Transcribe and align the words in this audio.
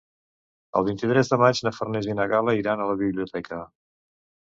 El 0.81 0.87
vint-i-tres 0.87 1.29
de 1.35 1.39
maig 1.43 1.63
na 1.69 1.75
Farners 1.81 2.09
i 2.11 2.17
na 2.23 2.29
Gal·la 2.35 2.59
iran 2.65 2.85
a 2.85 2.91
la 2.93 2.99
biblioteca. 3.07 3.65